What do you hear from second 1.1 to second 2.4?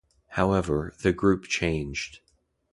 group changed.